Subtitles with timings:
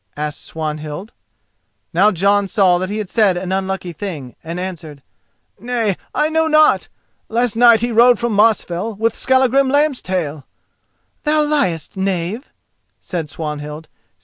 [0.17, 1.13] asked Swanhild.
[1.93, 5.03] Now Jon saw that he had said an unlucky thing, and answered:
[5.59, 6.87] "Nay, I know not.
[7.29, 10.45] Last night he rode from Mosfell with Skallagrim Lambstail."
[11.23, 12.49] "Thou liest, knave,"
[12.99, 13.89] said Swanhild.